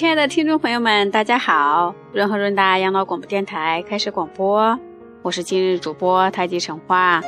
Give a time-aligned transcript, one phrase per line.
[0.00, 1.94] 亲爱的听众朋友们，大家好！
[2.14, 4.78] 润和润达养老广播电台开始广播，
[5.20, 7.20] 我是今日主播太极陈花，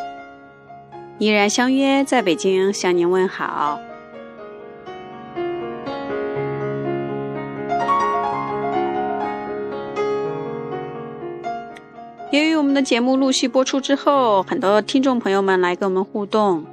[1.19, 3.79] 依然相约在北京向您问好。
[12.31, 16.65] 由于我们的节目陆续播出之后，很多听众朋友们来跟我们互动，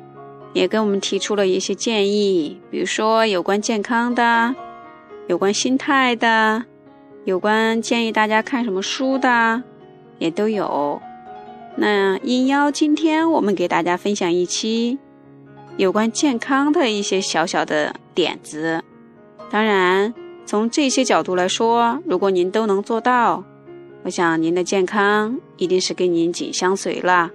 [0.54, 4.56] 也跟我们提出了一些建议，比如说有关健康的。
[5.30, 6.66] 有关心态的，
[7.24, 9.62] 有关建议大家看什么书的，
[10.18, 11.00] 也都有。
[11.76, 14.98] 那应邀今天我们给大家分享一期
[15.78, 18.84] 有关健康的一些小小的点子。
[19.52, 20.12] 当然，
[20.48, 23.44] 从这些角度来说，如果您都能做到，
[24.02, 27.30] 我想您的健康一定是跟您紧相随了。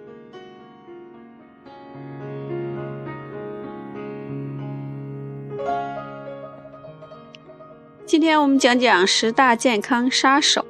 [8.07, 10.63] 今天我们讲讲十大健康杀手。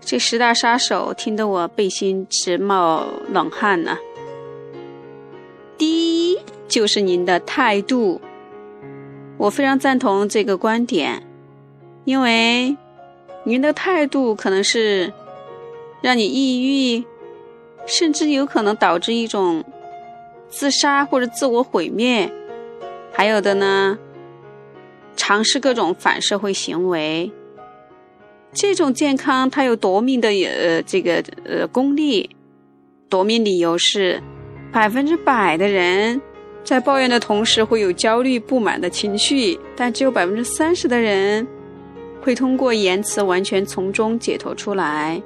[0.00, 3.96] 这十大杀手听得我背心直冒冷汗呢。
[5.78, 8.20] 第一就是您的态度，
[9.38, 11.22] 我非常赞同这个观点，
[12.04, 12.76] 因为
[13.44, 15.12] 您的态度可能是
[16.02, 16.60] 让你抑
[16.96, 17.04] 郁，
[17.86, 19.64] 甚至有可能导致一种
[20.48, 22.28] 自杀或者自我毁灭，
[23.12, 23.96] 还有的呢。
[25.16, 27.30] 尝试各种反社会行为，
[28.52, 32.28] 这种健康它有夺命的呃这个呃功力，
[33.08, 34.22] 夺命理由是
[34.72, 36.20] 百分之百的人
[36.62, 41.46] 在抱怨的同时会有焦虑不满的情绪，但只有百分之三十的人
[42.20, 45.22] 会通过言辞完全从中解脱出来。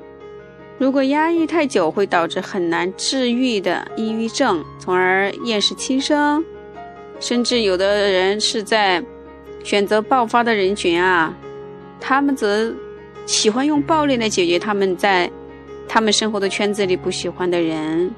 [0.79, 6.45] 如果压抑太久，会导致很难治愈的抑郁症，从而厌世轻生，
[7.19, 9.03] 甚至有的人是在。
[9.69, 11.31] 选择爆发的人群啊，
[12.01, 12.73] 他们则
[13.27, 15.31] 喜欢用暴力来解决他们在
[15.87, 18.11] 他们生活的圈子里不喜欢的人。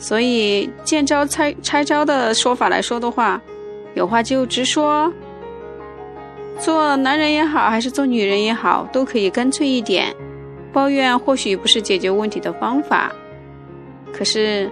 [0.00, 3.40] 所以见招拆拆招的说法来说的话，
[3.94, 5.12] 有话就直说。
[6.58, 10.12] 做男人也好，还是做女人也好，都可以干脆一点。
[10.72, 13.12] 抱怨或许不是解决问题的方法，
[14.12, 14.68] 可是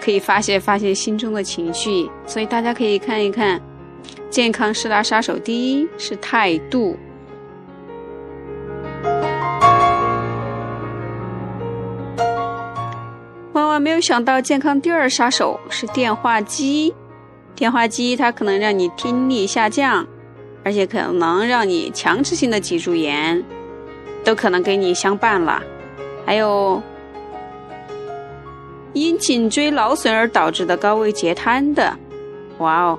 [0.00, 2.08] 可以发泄发泄心中的情绪。
[2.24, 3.60] 所以大家可以看一看。
[4.30, 6.96] 健康十大杀手，第一是态度。
[13.52, 16.94] 万万没有想到，健康第二杀手是电话机。
[17.56, 20.06] 电话机它可能让你听力下降，
[20.64, 23.44] 而且可能让你强制性的脊柱炎，
[24.24, 25.62] 都可能跟你相伴了。
[26.24, 26.80] 还有
[28.92, 31.94] 因颈椎劳损而导致的高位截瘫的，
[32.58, 32.98] 哇哦！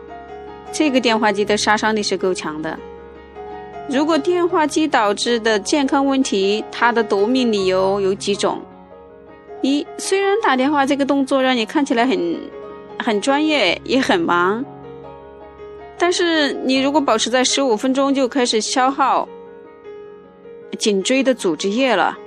[0.71, 2.77] 这个电话机的杀伤力是够强的。
[3.89, 8.61] 如果电话机导致的健康问题，它的夺命理由有几种：
[9.61, 12.39] 一，虽然打电话这个动作让你看起来很
[12.97, 14.63] 很专业，也很忙，
[15.97, 19.27] 但是你如果保持在十五分钟就开始消耗
[20.79, 22.17] 颈椎的组织液了，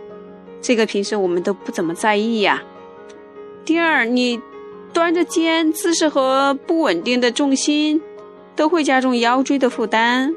[0.60, 2.62] 这个平时我们都不怎么在意呀。
[3.64, 4.38] 第二，你
[4.92, 8.02] 端着肩姿势和不稳定的重心。
[8.56, 10.34] 都会加重腰椎的负担。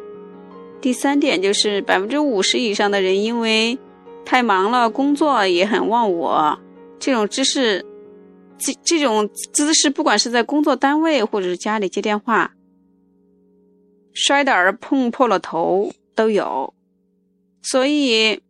[0.79, 3.77] 第三点就是百分之五十以上的人因为
[4.25, 6.59] 太忙了，工作也很忘我。
[6.99, 7.85] 这种姿势，
[8.57, 12.53] 这这种姿势，不管是在工作单位或者是家里接电话，
[14.13, 16.73] 摔倒而碰破了头都有。
[17.61, 18.41] 所以，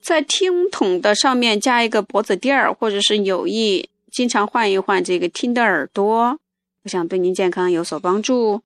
[0.00, 6.38] 在听筒的上面加一个脖子垫儿，或者是有意经常换一换这个听的耳朵。
[6.84, 8.60] 我想对您健康有所帮助。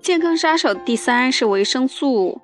[0.00, 2.40] 健康杀手第三是维生素，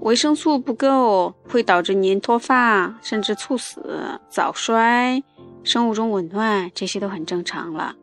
[0.00, 5.22] 维生素不够会导致您脱发，甚至猝死、早衰、
[5.62, 7.94] 生物钟紊乱，这些都很正常了。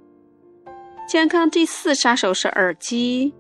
[1.05, 3.33] 健康第四杀手是耳机。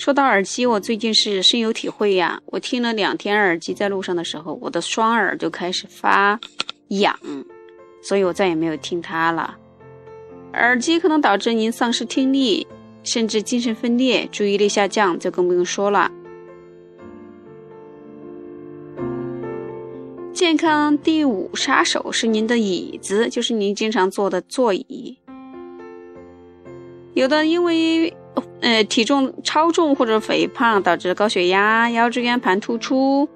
[0.00, 2.40] 说到耳机，我最近是深有体会呀。
[2.46, 6.40] 我听了两天耳机，在路上的时候，我的双耳就开始发
[6.88, 7.14] 痒，
[8.00, 9.58] 所以我再也没有听它了。
[10.54, 12.66] 耳机可能导致您丧失听力，
[13.02, 16.10] 甚至精神分裂、注意力下降，就更不用说了。
[20.32, 25.18] 健康第五杀手是您的椅子，就是您经常坐的座椅。
[27.12, 28.10] 有的因为。
[28.60, 33.28] 呃，体重超重或者肥胖导致高血压、腰椎间盘突出，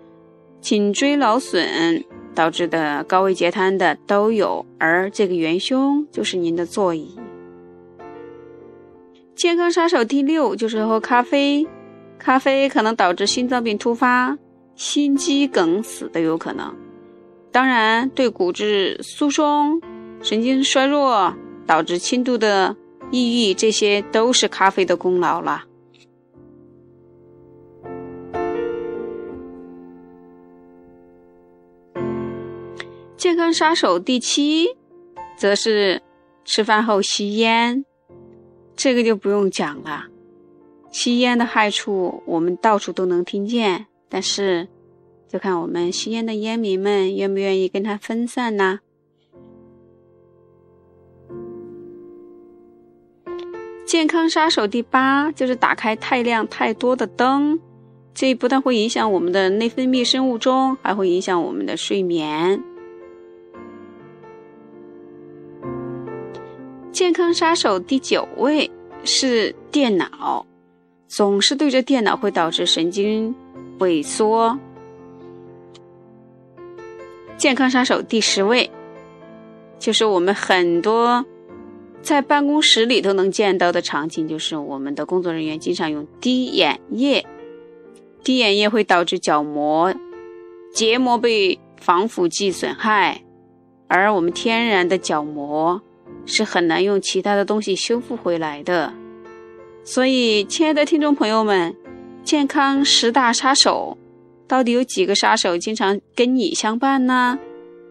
[0.61, 2.05] 颈椎劳损
[2.35, 7.17] 导致的高位截瘫的都有，而这个元凶就是您的座椅。
[9.35, 11.67] 健康杀手第六就是喝咖啡，
[12.19, 14.37] 咖啡可能导致心脏病突发、
[14.75, 16.75] 心肌梗死都有可能。
[17.51, 19.81] 当然，对骨质疏松、
[20.21, 21.35] 神经衰弱
[21.67, 22.77] 导致轻度的
[23.15, 25.65] 抑郁，这些都是咖啡的功劳了。
[33.17, 34.67] 健康杀手第七，
[35.39, 36.03] 则是
[36.45, 37.85] 吃饭后吸烟。
[38.75, 40.07] 这个就不用讲了，
[40.91, 44.67] 吸烟的害处我们到处都能听见，但是
[45.29, 48.81] 就看我们吸烟的烟民们愿不愿意跟它分散呢？
[53.95, 57.61] 健康杀手第八就是打开太亮太多的灯，
[58.13, 62.61] 这不但会影响我们的内分泌生物钟，还会影响我们的睡眠。
[66.91, 68.69] 健康杀手第九位
[69.05, 70.45] 是电脑，
[71.07, 73.33] 总是对着电脑会导致神经
[73.79, 74.59] 萎缩。
[77.37, 78.69] 健康杀手第十位
[79.79, 81.25] 就是我们很多
[82.05, 87.27] 在办公室里都能见到的场景，就是我们的工作人员经常用滴眼液，
[88.23, 89.93] 滴眼液会导致角膜、
[90.73, 93.23] 结膜被防腐剂损害，
[93.89, 95.83] 而我们天然的角膜。
[96.27, 98.91] 是很难用其他的东西修复回来的，
[99.85, 101.75] 所以，亲爱的听众朋友们，
[102.23, 103.99] 健康十大杀手，
[104.49, 107.39] 到底有几个杀手经常跟你相伴呢？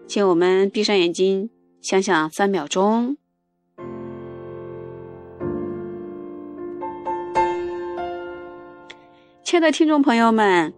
[0.08, 1.48] 请我们闭上眼睛
[1.80, 3.16] 想想三秒钟。
[9.54, 10.74] 亲爱的听众朋友们，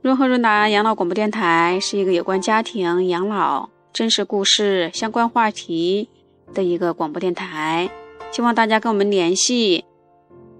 [0.00, 6.08] 润和润达养老广播电台是一个有关家庭养老真实故事相关话题。
[6.54, 7.90] 的一个广播电台，
[8.30, 9.84] 希望大家跟我们联系，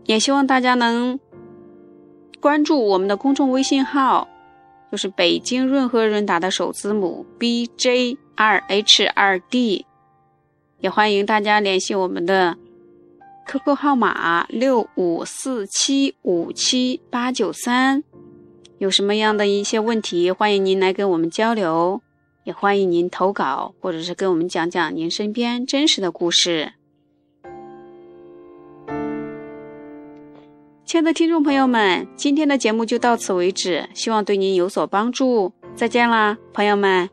[0.05, 1.19] 也希望大家能
[2.39, 4.29] 关注我们的公众微信号，
[4.93, 9.87] 就是北京润和润达的首字母 B J 二 H 二 D，
[10.81, 12.59] 也欢迎大家联系我们的
[13.47, 18.03] QQ 号码六五四七五七八九三，
[18.79, 22.01] 有什么样的一些问题，欢迎您来跟我们交流。
[22.45, 26.73] 也欢迎您投稿，或者是跟我们讲讲您身边真实的故事。
[30.85, 35.53] 亲爱的听众朋友们，今天的节目就到此为止，希望对您有所帮助。
[35.75, 37.09] 再见啦，朋友们。